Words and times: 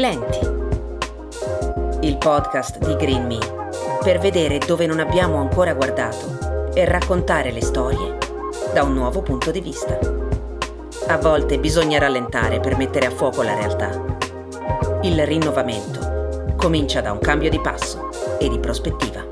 Lenti. 0.00 0.38
Il 2.00 2.16
podcast 2.16 2.78
di 2.78 2.96
Green 2.96 3.26
Me 3.26 3.38
per 4.02 4.18
vedere 4.18 4.56
dove 4.56 4.86
non 4.86 4.98
abbiamo 4.98 5.36
ancora 5.36 5.74
guardato 5.74 6.72
e 6.72 6.86
raccontare 6.86 7.52
le 7.52 7.60
storie 7.60 8.16
da 8.72 8.82
un 8.82 8.94
nuovo 8.94 9.20
punto 9.20 9.50
di 9.50 9.60
vista. 9.60 9.98
A 11.08 11.18
volte 11.18 11.58
bisogna 11.58 11.98
rallentare 11.98 12.60
per 12.60 12.78
mettere 12.78 13.08
a 13.08 13.10
fuoco 13.10 13.42
la 13.42 13.54
realtà. 13.54 13.90
Il 15.02 15.22
rinnovamento 15.26 16.54
comincia 16.56 17.02
da 17.02 17.12
un 17.12 17.18
cambio 17.18 17.50
di 17.50 17.60
passo 17.60 18.08
e 18.38 18.48
di 18.48 18.58
prospettiva. 18.58 19.22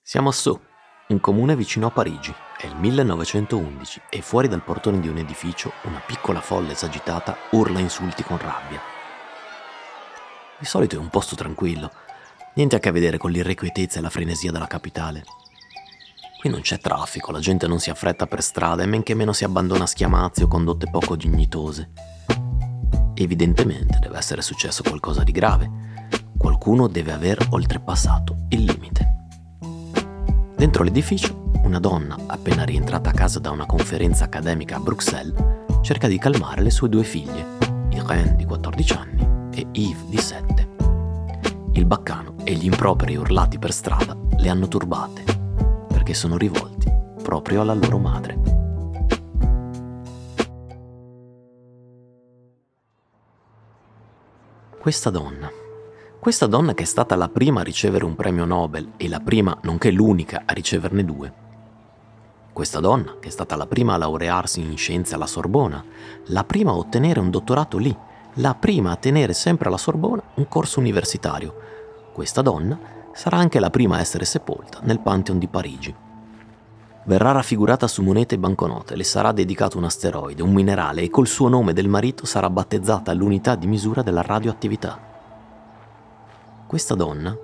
Siamo 0.00 0.30
Sceaux, 0.30 0.71
un 1.12 1.20
comune 1.20 1.54
vicino 1.54 1.86
a 1.86 1.90
Parigi. 1.90 2.34
È 2.56 2.66
il 2.66 2.76
1911 2.76 4.02
e 4.08 4.22
fuori 4.22 4.48
dal 4.48 4.62
portone 4.62 4.98
di 4.98 5.08
un 5.08 5.18
edificio 5.18 5.72
una 5.82 6.00
piccola 6.04 6.40
folla 6.40 6.72
esagitata 6.72 7.36
urla 7.50 7.78
insulti 7.78 8.22
con 8.22 8.38
rabbia. 8.38 8.80
Di 10.58 10.64
solito 10.64 10.96
è 10.96 10.98
un 10.98 11.08
posto 11.08 11.36
tranquillo, 11.36 11.90
niente 12.54 12.76
a 12.76 12.78
che 12.78 12.90
vedere 12.90 13.18
con 13.18 13.30
l'irrequietezza 13.30 13.98
e 13.98 14.02
la 14.02 14.10
frenesia 14.10 14.50
della 14.52 14.66
capitale. 14.66 15.24
Qui 16.40 16.50
non 16.50 16.60
c'è 16.60 16.78
traffico, 16.78 17.30
la 17.30 17.40
gente 17.40 17.66
non 17.66 17.78
si 17.78 17.90
affretta 17.90 18.26
per 18.26 18.42
strada 18.42 18.82
e 18.82 18.86
men 18.86 19.02
che 19.02 19.14
meno 19.14 19.32
si 19.32 19.44
abbandona 19.44 19.84
a 19.84 19.88
schiamazzi 19.88 20.44
o 20.44 20.48
condotte 20.48 20.88
poco 20.90 21.14
dignitose. 21.14 21.90
Evidentemente 23.14 23.98
deve 24.00 24.16
essere 24.16 24.40
successo 24.40 24.82
qualcosa 24.82 25.22
di 25.22 25.32
grave. 25.32 25.70
Qualcuno 26.38 26.88
deve 26.88 27.12
aver 27.12 27.46
oltrepassato 27.50 28.46
il 28.48 28.64
limite. 28.64 29.11
Dentro 30.62 30.84
l'edificio, 30.84 31.50
una 31.64 31.80
donna, 31.80 32.16
appena 32.24 32.62
rientrata 32.62 33.10
a 33.10 33.12
casa 33.12 33.40
da 33.40 33.50
una 33.50 33.66
conferenza 33.66 34.26
accademica 34.26 34.76
a 34.76 34.78
Bruxelles, 34.78 35.34
cerca 35.80 36.06
di 36.06 36.18
calmare 36.18 36.62
le 36.62 36.70
sue 36.70 36.88
due 36.88 37.02
figlie, 37.02 37.44
Irene 37.90 38.36
di 38.36 38.44
14 38.44 38.92
anni 38.92 39.50
e 39.52 39.66
Yves 39.72 40.04
di 40.04 40.18
7. 40.18 40.68
Il 41.72 41.84
baccano 41.84 42.36
e 42.44 42.54
gli 42.54 42.66
improperi 42.66 43.16
urlati 43.16 43.58
per 43.58 43.72
strada 43.72 44.16
le 44.36 44.48
hanno 44.48 44.68
turbate, 44.68 45.24
perché 45.88 46.14
sono 46.14 46.36
rivolti 46.36 46.88
proprio 47.20 47.62
alla 47.62 47.74
loro 47.74 47.98
madre. 47.98 48.38
Questa 54.78 55.10
donna 55.10 55.61
questa 56.22 56.46
donna 56.46 56.72
che 56.72 56.84
è 56.84 56.86
stata 56.86 57.16
la 57.16 57.28
prima 57.28 57.62
a 57.62 57.64
ricevere 57.64 58.04
un 58.04 58.14
premio 58.14 58.44
Nobel 58.44 58.92
e 58.96 59.08
la 59.08 59.18
prima, 59.18 59.58
nonché 59.62 59.90
l'unica, 59.90 60.42
a 60.46 60.52
riceverne 60.52 61.04
due. 61.04 61.32
Questa 62.52 62.78
donna 62.78 63.16
che 63.18 63.26
è 63.26 63.30
stata 63.32 63.56
la 63.56 63.66
prima 63.66 63.94
a 63.94 63.96
laurearsi 63.96 64.60
in 64.60 64.76
scienze 64.76 65.16
alla 65.16 65.26
Sorbona, 65.26 65.84
la 66.26 66.44
prima 66.44 66.70
a 66.70 66.76
ottenere 66.76 67.18
un 67.18 67.28
dottorato 67.28 67.76
lì, 67.76 67.92
la 68.34 68.54
prima 68.54 68.92
a 68.92 68.96
tenere 68.96 69.32
sempre 69.32 69.66
alla 69.66 69.76
Sorbona 69.76 70.22
un 70.34 70.46
corso 70.46 70.78
universitario. 70.78 71.56
Questa 72.12 72.40
donna 72.40 72.78
sarà 73.12 73.38
anche 73.38 73.58
la 73.58 73.70
prima 73.70 73.96
a 73.96 74.00
essere 74.00 74.24
sepolta 74.24 74.78
nel 74.82 75.00
Pantheon 75.00 75.40
di 75.40 75.48
Parigi. 75.48 75.92
Verrà 77.06 77.32
raffigurata 77.32 77.88
su 77.88 78.00
monete 78.00 78.36
e 78.36 78.38
banconote, 78.38 78.94
le 78.94 79.02
sarà 79.02 79.32
dedicato 79.32 79.76
un 79.76 79.86
asteroide, 79.86 80.40
un 80.40 80.52
minerale 80.52 81.02
e 81.02 81.10
col 81.10 81.26
suo 81.26 81.48
nome 81.48 81.72
del 81.72 81.88
marito 81.88 82.26
sarà 82.26 82.48
battezzata 82.48 83.12
l'unità 83.12 83.56
di 83.56 83.66
misura 83.66 84.02
della 84.02 84.22
radioattività. 84.22 85.10
Questa 86.72 86.94
donna, 86.94 87.36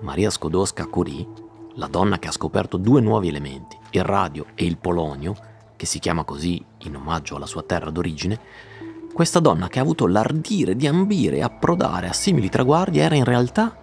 Maria 0.00 0.30
Skodowska-Curie, 0.30 1.26
la 1.74 1.86
donna 1.86 2.18
che 2.18 2.28
ha 2.28 2.32
scoperto 2.32 2.78
due 2.78 3.02
nuovi 3.02 3.28
elementi, 3.28 3.76
il 3.90 4.02
radio 4.02 4.46
e 4.54 4.64
il 4.64 4.78
polonio, 4.78 5.36
che 5.76 5.84
si 5.84 5.98
chiama 5.98 6.24
così 6.24 6.64
in 6.78 6.96
omaggio 6.96 7.36
alla 7.36 7.44
sua 7.44 7.62
terra 7.62 7.90
d'origine, 7.90 8.40
questa 9.12 9.38
donna 9.38 9.68
che 9.68 9.80
ha 9.80 9.82
avuto 9.82 10.06
l'ardire 10.06 10.76
di 10.76 10.86
ambire 10.86 11.36
e 11.36 11.42
approdare 11.42 12.08
a 12.08 12.14
simili 12.14 12.48
traguardi 12.48 13.00
era 13.00 13.14
in 13.14 13.24
realtà 13.24 13.76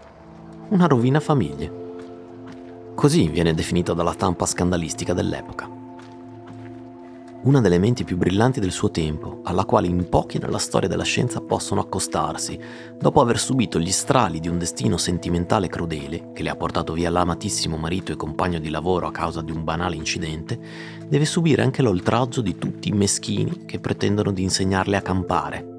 una 0.70 0.88
rovina 0.88 1.20
famiglie. 1.20 2.92
Così 2.96 3.30
viene 3.30 3.54
definita 3.54 3.94
dalla 3.94 4.14
stampa 4.14 4.48
scandalistica 4.48 5.14
dell'epoca 5.14 5.77
una 7.44 7.62
delle 7.62 7.78
menti 7.78 8.04
più 8.04 8.18
brillanti 8.18 8.60
del 8.60 8.72
suo 8.72 8.90
tempo, 8.90 9.42
alla 9.44 9.64
quale 9.64 9.88
in 9.88 10.10
pochi 10.10 10.40
nella 10.40 10.58
storia 10.58 10.90
della 10.90 11.04
scienza 11.04 11.40
possono 11.40 11.82
accostarsi, 11.82 12.60
dopo 13.00 13.22
aver 13.22 13.38
subito 13.38 13.80
gli 13.80 13.92
strali 13.92 14.40
di 14.40 14.50
un 14.50 14.58
destino 14.58 14.98
sentimentale 14.98 15.68
crudele, 15.68 16.32
che 16.34 16.44
le 16.44 16.50
ha 16.50 16.56
portato 16.56 16.94
via 16.94 17.10
l'amatissimo 17.10 17.78
marito 17.78 18.12
e 18.12 18.16
compagno 18.16 18.60
di 18.60 18.70
lavoro 18.70 19.08
a 19.08 19.12
causa 19.12 19.42
di 19.42 19.52
un 19.52 19.64
banale 19.64 19.96
incidente, 19.96 20.60
deve 21.08 21.26
subire 21.26 21.62
anche 21.62 21.82
l'oltraggio 21.82 22.42
di 22.42 22.58
tutti 22.58 22.90
i 22.90 22.94
meschini 22.94 23.66
che 23.66 23.80
pretendono 23.80 24.32
di 24.32 24.42
insegnarle 24.42 24.98
a 24.98 25.02
campare. 25.02 25.76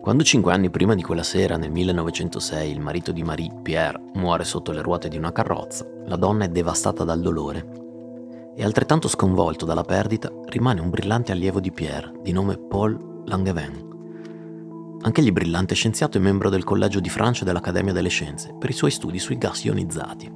Quando 0.00 0.22
cinque 0.22 0.54
anni 0.54 0.70
prima 0.70 0.94
di 0.94 1.02
quella 1.02 1.22
sera, 1.22 1.58
nel 1.58 1.70
1906, 1.70 2.70
il 2.70 2.80
marito 2.80 3.12
di 3.12 3.22
Marie, 3.22 3.52
Pierre, 3.60 4.00
muore 4.14 4.44
sotto 4.44 4.72
le 4.72 4.80
ruote 4.80 5.08
di 5.08 5.18
una 5.18 5.32
carrozza, 5.32 5.86
la 6.06 6.16
donna 6.16 6.44
è 6.44 6.48
devastata 6.48 7.04
dal 7.04 7.20
dolore 7.20 7.88
e 8.60 8.64
altrettanto 8.64 9.08
sconvolto 9.08 9.64
dalla 9.64 9.84
perdita 9.84 10.30
rimane 10.44 10.82
un 10.82 10.90
brillante 10.90 11.32
allievo 11.32 11.60
di 11.60 11.72
Pierre 11.72 12.12
di 12.22 12.30
nome 12.30 12.58
Paul 12.58 13.22
Langevin. 13.24 14.98
Anch'egli 15.00 15.32
brillante 15.32 15.74
scienziato 15.74 16.18
e 16.18 16.20
membro 16.20 16.50
del 16.50 16.62
Collegio 16.62 17.00
di 17.00 17.08
Francia 17.08 17.42
dell'Accademia 17.46 17.94
delle 17.94 18.10
Scienze 18.10 18.54
per 18.58 18.68
i 18.68 18.74
suoi 18.74 18.90
studi 18.90 19.18
sui 19.18 19.38
gas 19.38 19.64
ionizzati. 19.64 20.30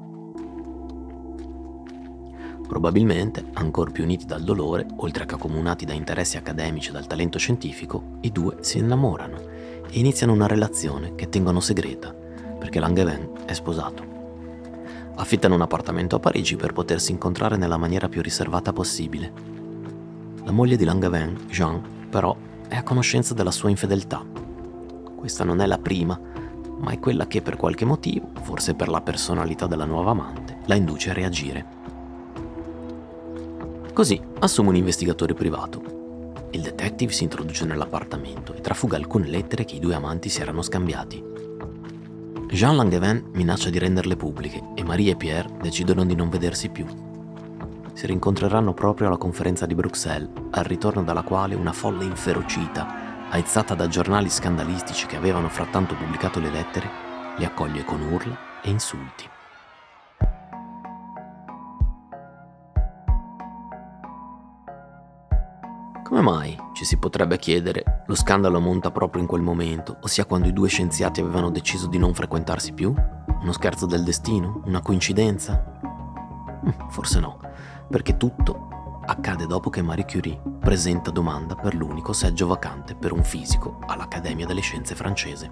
Probabilmente, 2.66 3.44
ancor 3.52 3.92
più 3.92 4.04
uniti 4.04 4.24
dal 4.24 4.42
dolore, 4.42 4.86
oltre 4.96 5.26
che 5.26 5.34
accomunati 5.34 5.84
da 5.84 5.92
interessi 5.92 6.38
accademici 6.38 6.88
e 6.88 6.92
dal 6.92 7.06
talento 7.06 7.38
scientifico, 7.38 8.16
i 8.22 8.32
due 8.32 8.56
si 8.60 8.78
innamorano 8.78 9.36
e 9.90 9.98
iniziano 9.98 10.32
una 10.32 10.46
relazione 10.46 11.14
che 11.14 11.28
tengono 11.28 11.60
segreta, 11.60 12.14
perché 12.58 12.80
Langevin 12.80 13.32
è 13.44 13.52
sposato. 13.52 14.13
Affittano 15.16 15.54
un 15.54 15.62
appartamento 15.62 16.16
a 16.16 16.18
Parigi 16.18 16.56
per 16.56 16.72
potersi 16.72 17.12
incontrare 17.12 17.56
nella 17.56 17.76
maniera 17.76 18.08
più 18.08 18.20
riservata 18.20 18.72
possibile. 18.72 19.32
La 20.44 20.50
moglie 20.50 20.76
di 20.76 20.84
Langevin, 20.84 21.46
Jean, 21.48 21.80
però, 22.10 22.36
è 22.66 22.76
a 22.76 22.82
conoscenza 22.82 23.32
della 23.32 23.52
sua 23.52 23.70
infedeltà. 23.70 24.24
Questa 25.14 25.44
non 25.44 25.60
è 25.60 25.66
la 25.66 25.78
prima, 25.78 26.20
ma 26.78 26.90
è 26.90 26.98
quella 26.98 27.26
che 27.26 27.42
per 27.42 27.56
qualche 27.56 27.84
motivo, 27.84 28.30
forse 28.42 28.74
per 28.74 28.88
la 28.88 29.00
personalità 29.00 29.66
della 29.66 29.84
nuova 29.84 30.10
amante, 30.10 30.58
la 30.66 30.74
induce 30.74 31.10
a 31.10 31.14
reagire. 31.14 31.64
Così 33.92 34.20
assume 34.40 34.70
un 34.70 34.76
investigatore 34.76 35.34
privato. 35.34 36.48
Il 36.50 36.62
detective 36.62 37.12
si 37.12 37.22
introduce 37.22 37.64
nell'appartamento 37.64 38.52
e 38.52 38.60
trafuga 38.60 38.96
alcune 38.96 39.28
lettere 39.28 39.64
che 39.64 39.76
i 39.76 39.80
due 39.80 39.94
amanti 39.94 40.28
si 40.28 40.40
erano 40.40 40.62
scambiati. 40.62 41.33
Jean 42.54 42.76
Langevin 42.76 43.30
minaccia 43.32 43.68
di 43.68 43.80
renderle 43.80 44.14
pubbliche 44.14 44.62
e 44.76 44.84
Marie 44.84 45.10
e 45.10 45.16
Pierre 45.16 45.50
decidono 45.60 46.04
di 46.04 46.14
non 46.14 46.28
vedersi 46.28 46.68
più. 46.68 46.86
Si 47.94 48.06
rincontreranno 48.06 48.72
proprio 48.72 49.08
alla 49.08 49.16
conferenza 49.16 49.66
di 49.66 49.74
Bruxelles, 49.74 50.30
al 50.52 50.62
ritorno 50.62 51.02
dalla 51.02 51.22
quale 51.22 51.56
una 51.56 51.72
folla 51.72 52.04
inferocita, 52.04 53.28
aizzata 53.30 53.74
da 53.74 53.88
giornali 53.88 54.30
scandalistici 54.30 55.06
che 55.06 55.16
avevano 55.16 55.48
frattanto 55.48 55.96
pubblicato 55.96 56.38
le 56.38 56.50
lettere, 56.50 56.88
li 57.38 57.44
accoglie 57.44 57.82
con 57.82 58.00
urla 58.02 58.38
e 58.62 58.70
insulti. 58.70 59.33
Come 66.04 66.20
mai, 66.20 66.54
ci 66.74 66.84
si 66.84 66.98
potrebbe 66.98 67.38
chiedere, 67.38 68.04
lo 68.06 68.14
scandalo 68.14 68.60
monta 68.60 68.90
proprio 68.90 69.22
in 69.22 69.26
quel 69.26 69.40
momento, 69.40 69.96
ossia 70.02 70.26
quando 70.26 70.48
i 70.48 70.52
due 70.52 70.68
scienziati 70.68 71.22
avevano 71.22 71.50
deciso 71.50 71.86
di 71.86 71.96
non 71.96 72.12
frequentarsi 72.12 72.74
più? 72.74 72.94
Uno 73.40 73.52
scherzo 73.52 73.86
del 73.86 74.04
destino? 74.04 74.60
Una 74.66 74.82
coincidenza? 74.82 75.64
Hm, 76.62 76.90
forse 76.90 77.20
no, 77.20 77.40
perché 77.88 78.18
tutto 78.18 79.00
accade 79.06 79.46
dopo 79.46 79.70
che 79.70 79.80
Marie 79.80 80.04
Curie 80.04 80.38
presenta 80.60 81.10
domanda 81.10 81.54
per 81.54 81.74
l'unico 81.74 82.12
seggio 82.12 82.46
vacante 82.48 82.94
per 82.94 83.12
un 83.12 83.24
fisico 83.24 83.78
all'Accademia 83.86 84.44
delle 84.44 84.60
Scienze 84.60 84.94
francese. 84.94 85.50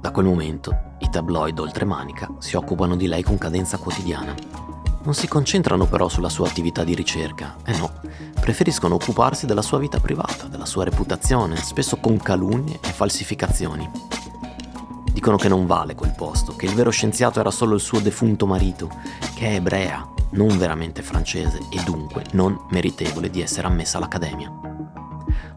Da 0.00 0.12
quel 0.12 0.24
momento 0.24 0.94
i 1.00 1.10
tabloid 1.10 1.58
oltremanica 1.58 2.32
si 2.38 2.54
occupano 2.54 2.94
di 2.94 3.08
lei 3.08 3.24
con 3.24 3.38
cadenza 3.38 3.76
quotidiana 3.76 4.75
non 5.06 5.14
si 5.14 5.28
concentrano 5.28 5.86
però 5.86 6.08
sulla 6.08 6.28
sua 6.28 6.48
attività 6.48 6.82
di 6.82 6.92
ricerca, 6.92 7.54
eh 7.64 7.76
no, 7.78 7.92
preferiscono 8.40 8.96
occuparsi 8.96 9.46
della 9.46 9.62
sua 9.62 9.78
vita 9.78 10.00
privata, 10.00 10.46
della 10.46 10.66
sua 10.66 10.82
reputazione, 10.82 11.54
spesso 11.58 11.98
con 11.98 12.16
calunnie 12.16 12.80
e 12.82 12.88
falsificazioni. 12.88 13.88
Dicono 15.12 15.36
che 15.36 15.48
non 15.48 15.64
vale 15.64 15.94
quel 15.94 16.12
posto, 16.16 16.56
che 16.56 16.66
il 16.66 16.74
vero 16.74 16.90
scienziato 16.90 17.38
era 17.38 17.52
solo 17.52 17.76
il 17.76 17.80
suo 17.80 18.00
defunto 18.00 18.46
marito, 18.46 18.90
che 19.36 19.46
è 19.46 19.54
ebrea, 19.54 20.04
non 20.30 20.58
veramente 20.58 21.02
francese 21.02 21.60
e 21.70 21.80
dunque 21.84 22.24
non 22.32 22.66
meritevole 22.70 23.30
di 23.30 23.40
essere 23.40 23.68
ammessa 23.68 23.98
all'accademia. 23.98 24.52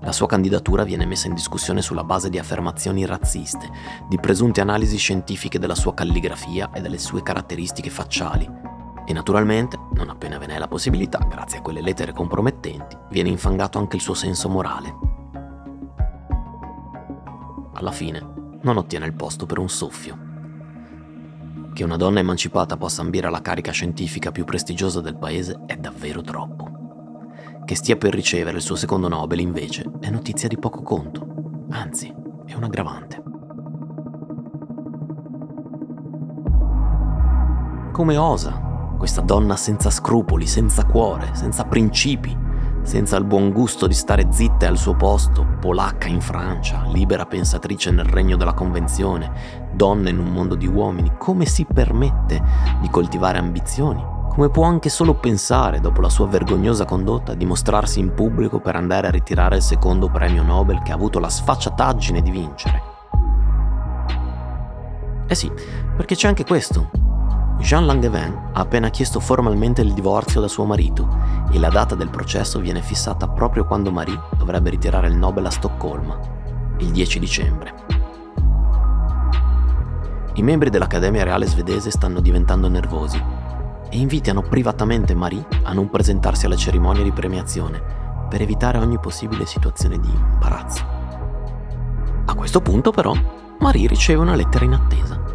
La 0.02 0.12
sua 0.12 0.28
candidatura 0.28 0.84
viene 0.84 1.08
messa 1.08 1.26
in 1.26 1.34
discussione 1.34 1.82
sulla 1.82 2.04
base 2.04 2.30
di 2.30 2.38
affermazioni 2.38 3.04
razziste, 3.04 3.68
di 4.08 4.20
presunte 4.20 4.62
analisi 4.62 4.98
scientifiche 4.98 5.58
della 5.58 5.76
sua 5.76 5.96
calligrafia 5.96 6.70
e 6.72 6.82
delle 6.82 7.00
sue 7.00 7.24
caratteristiche 7.24 7.90
facciali. 7.90 8.79
E 9.10 9.14
naturalmente, 9.14 9.76
non 9.94 10.12
appena 10.12 10.38
ve 10.38 10.46
ne 10.46 10.54
è 10.54 10.60
la 10.60 10.68
possibilità, 10.68 11.18
grazie 11.28 11.58
a 11.58 11.62
quelle 11.64 11.82
lettere 11.82 12.14
compromettenti, 12.14 12.96
viene 13.10 13.30
infangato 13.30 13.80
anche 13.80 13.96
il 13.96 14.04
suo 14.04 14.14
senso 14.14 14.50
morale. 14.50 14.96
Alla 17.74 17.92
fine, 17.92 18.60
non 18.62 18.78
ottiene 18.78 19.08
il 19.08 19.16
posto 19.16 19.48
per 19.48 19.58
un 19.58 19.68
soffio. 19.68 20.16
Che 21.74 21.84
una 21.84 21.98
donna 21.98 22.20
emancipata 22.20 22.78
possa 22.78 23.02
ambire 23.02 23.26
alla 23.26 23.42
carica 23.42 23.72
scientifica 23.72 24.32
più 24.32 24.46
prestigiosa 24.46 25.02
del 25.02 25.18
paese 25.18 25.60
è 25.66 25.76
davvero 25.76 26.22
troppo 26.22 26.68
che 27.66 27.76
stia 27.76 27.98
per 27.98 28.14
ricevere 28.14 28.58
il 28.58 28.64
suo 28.64 28.76
secondo 28.76 29.08
Nobel, 29.08 29.40
invece, 29.40 29.90
è 30.00 30.10
notizia 30.10 30.48
di 30.48 30.58
poco 30.58 30.82
conto. 30.82 31.66
Anzi, 31.70 32.12
è 32.46 32.54
un 32.56 32.64
aggravante. 32.64 33.24
Come 37.92 38.18
osa 38.18 38.69
questa 39.00 39.22
donna 39.22 39.56
senza 39.56 39.90
scrupoli, 39.90 40.46
senza 40.46 40.86
cuore, 40.86 41.30
senza 41.32 41.64
principi, 41.64 42.38
senza 42.82 43.16
il 43.16 43.24
buon 43.24 43.52
gusto 43.52 43.88
di 43.88 43.94
stare 43.94 44.28
zitta 44.30 44.68
al 44.68 44.78
suo 44.78 44.94
posto, 44.94 45.48
polacca 45.62 46.10
in 46.10 46.20
Francia, 46.20 46.84
libera 46.92 47.26
pensatrice 47.26 47.92
nel 47.92 48.04
regno 48.04 48.36
della 48.36 48.54
convenzione, 48.54 49.70
donna 49.74 50.10
in 50.10 50.20
un 50.20 50.28
mondo 50.28 50.56
di 50.56 50.68
uomini, 50.68 51.14
come 51.18 51.46
si 51.46 51.66
permette 51.66 52.44
di 52.82 52.90
coltivare 52.90 53.38
ambizioni? 53.38 54.18
come 54.30 54.52
può 54.52 54.64
anche 54.64 54.88
solo 54.88 55.16
pensare, 55.16 55.82
dopo 55.82 56.00
la 56.00 56.08
sua 56.08 56.28
vergognosa 56.28 56.86
condotta, 56.86 57.34
di 57.34 57.46
mostrarsi 57.46 58.00
in 58.00 58.14
pubblico 58.14 58.60
per 58.60 58.76
andare 58.76 59.08
a 59.08 59.12
ritirare 59.12 59.58
il 59.58 59.62
secondo 59.62 60.08
premio 60.10 60.44
Nobel 60.44 60.82
che 60.82 60.92
ha 60.92 60.96
avuto 60.96 61.20
la 61.20 61.28
sfacciataggine 61.28 62.22
di 62.22 62.32
vincere. 62.32 62.82
Eh 65.28 65.36
sì, 65.36 65.52
perché 65.98 66.16
c'è 66.16 66.30
anche 66.30 66.46
questo. 66.46 67.09
Jean 67.60 67.86
Langevin 67.86 68.52
ha 68.54 68.62
appena 68.62 68.90
chiesto 68.90 69.20
formalmente 69.20 69.82
il 69.82 69.94
divorzio 69.94 70.42
da 70.42 70.48
suo 70.48 70.66
marito 70.66 71.08
e 71.52 71.60
la 71.60 71.70
data 71.70 71.94
del 71.94 72.10
processo 72.10 72.60
viene 72.60 72.82
fissata 72.82 73.28
proprio 73.28 73.66
quando 73.66 73.92
Marie 73.92 74.20
dovrebbe 74.38 74.70
ritirare 74.70 75.08
il 75.08 75.16
Nobel 75.16 75.46
a 75.46 75.50
Stoccolma, 75.50 76.18
il 76.78 76.90
10 76.90 77.20
dicembre. 77.20 77.74
I 80.34 80.42
membri 80.42 80.70
dell'Accademia 80.70 81.26
Reale 81.26 81.46
svedese 81.46 81.92
stanno 81.92 82.22
diventando 82.22 82.70
nervosi 82.70 83.22
e 83.90 83.98
invitano 83.98 84.42
privatamente 84.42 85.14
Marie 85.14 85.46
a 85.64 85.74
non 85.74 85.90
presentarsi 85.90 86.46
alla 86.46 86.56
cerimonia 86.56 87.04
di 87.04 87.12
premiazione 87.12 87.82
per 88.30 88.42
evitare 88.42 88.78
ogni 88.78 89.00
possibile 89.00 89.46
situazione 89.46 90.00
di 90.00 90.10
imbarazzo. 90.10 90.86
A 92.26 92.34
questo 92.36 92.62
punto 92.62 92.92
però 92.92 93.14
Marie 93.60 93.88
riceve 93.88 94.22
una 94.22 94.36
lettera 94.36 94.64
in 94.64 94.74
attesa. 94.74 95.29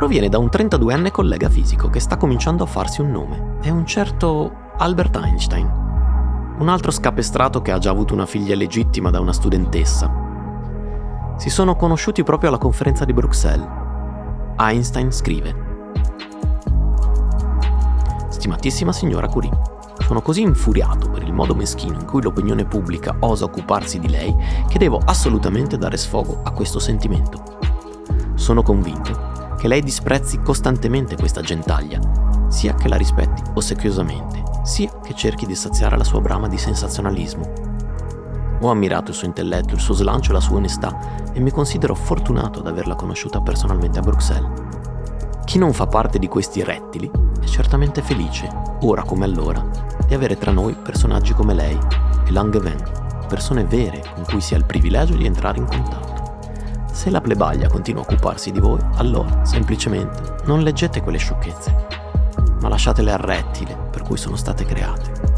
Proviene 0.00 0.30
da 0.30 0.38
un 0.38 0.46
32enne 0.46 1.10
collega 1.10 1.50
fisico 1.50 1.90
che 1.90 2.00
sta 2.00 2.16
cominciando 2.16 2.64
a 2.64 2.66
farsi 2.66 3.02
un 3.02 3.10
nome. 3.10 3.58
È 3.60 3.68
un 3.68 3.84
certo 3.84 4.70
Albert 4.78 5.14
Einstein, 5.16 5.66
un 6.58 6.68
altro 6.70 6.90
scapestrato 6.90 7.60
che 7.60 7.70
ha 7.70 7.76
già 7.76 7.90
avuto 7.90 8.14
una 8.14 8.24
figlia 8.24 8.54
legittima 8.54 9.10
da 9.10 9.20
una 9.20 9.34
studentessa. 9.34 11.34
Si 11.36 11.50
sono 11.50 11.76
conosciuti 11.76 12.22
proprio 12.22 12.48
alla 12.48 12.56
conferenza 12.56 13.04
di 13.04 13.12
Bruxelles. 13.12 13.68
Einstein 14.56 15.12
scrive 15.12 15.54
Stimatissima 18.30 18.92
signora 18.92 19.28
Curie, 19.28 19.52
sono 19.98 20.22
così 20.22 20.40
infuriato 20.40 21.10
per 21.10 21.24
il 21.24 21.34
modo 21.34 21.54
meschino 21.54 22.00
in 22.00 22.06
cui 22.06 22.22
l'opinione 22.22 22.64
pubblica 22.64 23.16
osa 23.20 23.44
occuparsi 23.44 23.98
di 23.98 24.08
lei 24.08 24.34
che 24.66 24.78
devo 24.78 24.98
assolutamente 25.04 25.76
dare 25.76 25.98
sfogo 25.98 26.40
a 26.42 26.52
questo 26.52 26.78
sentimento. 26.78 27.58
Sono 28.34 28.62
convinto 28.62 29.39
che 29.60 29.68
lei 29.68 29.82
disprezzi 29.82 30.40
costantemente 30.40 31.16
questa 31.16 31.42
gentaglia, 31.42 32.00
sia 32.48 32.72
che 32.72 32.88
la 32.88 32.96
rispetti 32.96 33.42
ossequiosamente, 33.52 34.42
sia 34.62 34.90
che 35.02 35.14
cerchi 35.14 35.44
di 35.44 35.54
saziare 35.54 35.98
la 35.98 36.04
sua 36.04 36.22
brama 36.22 36.48
di 36.48 36.56
sensazionalismo. 36.56 37.52
Ho 38.62 38.70
ammirato 38.70 39.10
il 39.10 39.16
suo 39.18 39.26
intelletto, 39.26 39.74
il 39.74 39.80
suo 39.80 39.92
slancio 39.92 40.30
e 40.30 40.32
la 40.32 40.40
sua 40.40 40.56
onestà 40.56 40.98
e 41.34 41.40
mi 41.40 41.50
considero 41.50 41.94
fortunato 41.94 42.60
ad 42.60 42.68
averla 42.68 42.94
conosciuta 42.94 43.42
personalmente 43.42 43.98
a 43.98 44.02
Bruxelles. 44.02 44.50
Chi 45.44 45.58
non 45.58 45.74
fa 45.74 45.86
parte 45.86 46.18
di 46.18 46.26
questi 46.26 46.64
rettili 46.64 47.10
è 47.38 47.44
certamente 47.44 48.00
felice, 48.00 48.48
ora 48.80 49.02
come 49.02 49.26
allora, 49.26 49.62
di 50.06 50.14
avere 50.14 50.38
tra 50.38 50.52
noi 50.52 50.74
personaggi 50.74 51.34
come 51.34 51.52
lei 51.52 51.78
e 52.24 52.30
Langevin, 52.32 52.82
persone 53.28 53.64
vere 53.64 54.02
con 54.14 54.24
cui 54.24 54.40
si 54.40 54.54
ha 54.54 54.56
il 54.56 54.64
privilegio 54.64 55.16
di 55.16 55.26
entrare 55.26 55.58
in 55.58 55.66
contatto. 55.66 56.19
Se 56.92 57.08
la 57.08 57.20
plebaglia 57.20 57.68
continua 57.68 58.02
a 58.02 58.04
occuparsi 58.04 58.50
di 58.50 58.60
voi, 58.60 58.80
allora 58.96 59.44
semplicemente 59.44 60.36
non 60.44 60.62
leggete 60.62 61.00
quelle 61.00 61.18
sciocchezze, 61.18 61.86
ma 62.60 62.68
lasciatele 62.68 63.12
al 63.12 63.18
rettile 63.18 63.76
per 63.90 64.02
cui 64.02 64.16
sono 64.18 64.36
state 64.36 64.64
create. 64.64 65.29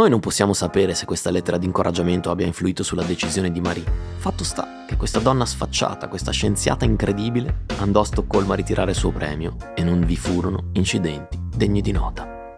Noi 0.00 0.08
non 0.08 0.20
possiamo 0.20 0.54
sapere 0.54 0.94
se 0.94 1.04
questa 1.04 1.30
lettera 1.30 1.58
di 1.58 1.66
incoraggiamento 1.66 2.30
abbia 2.30 2.46
influito 2.46 2.82
sulla 2.82 3.02
decisione 3.02 3.52
di 3.52 3.60
Marie. 3.60 3.84
Fatto 4.16 4.44
sta 4.44 4.86
che 4.86 4.96
questa 4.96 5.18
donna 5.18 5.44
sfacciata, 5.44 6.08
questa 6.08 6.30
scienziata 6.30 6.86
incredibile, 6.86 7.66
andò 7.80 8.00
a 8.00 8.04
Stoccolma 8.06 8.54
a 8.54 8.56
ritirare 8.56 8.92
il 8.92 8.96
suo 8.96 9.10
premio 9.10 9.56
e 9.74 9.82
non 9.82 10.02
vi 10.06 10.16
furono 10.16 10.70
incidenti 10.72 11.38
degni 11.54 11.82
di 11.82 11.92
nota. 11.92 12.54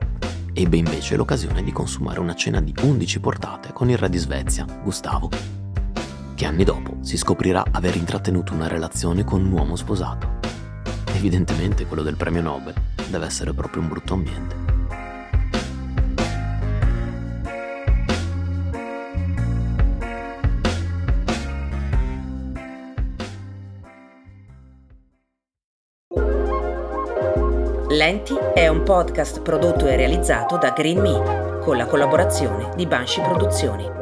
Ebbe 0.53 0.77
invece 0.77 1.17
l'occasione 1.17 1.65
di 1.65 1.73
consumare 1.73 2.21
una 2.21 2.37
cena 2.37 2.61
di 2.61 2.73
11 2.81 3.19
portate 3.19 3.73
con 3.73 3.91
il 3.91 3.99
re 3.99 4.09
di 4.09 4.19
Svezia, 4.19 4.65
Gustavo, 4.81 5.29
che 6.37 6.47
anni 6.47 6.62
dopo 6.62 6.99
si 7.00 7.17
scoprirà 7.17 7.65
aver 7.73 7.97
intrattenuto 7.97 8.53
una 8.53 8.69
relazione 8.69 9.25
con 9.25 9.45
un 9.45 9.50
uomo 9.50 9.75
sposato. 9.75 10.38
Evidentemente 11.17 11.87
quello 11.87 12.05
del 12.05 12.15
premio 12.15 12.41
Nobel 12.41 12.75
deve 13.11 13.27
essere 13.27 13.53
proprio 13.53 13.83
un 13.83 13.88
brutto 13.88 14.15
ambiente. 14.15 14.62
Lenti 27.92 28.34
è 28.54 28.68
un 28.68 28.84
podcast 28.84 29.42
prodotto 29.42 29.87
e 29.87 29.96
realizzato 29.96 30.56
da 30.56 30.70
Green 30.70 30.99
Me 30.99 31.58
con 31.61 31.76
la 31.76 31.84
collaborazione 31.84 32.70
di 32.75 32.87
Banshee 32.87 33.22
Produzioni. 33.22 34.01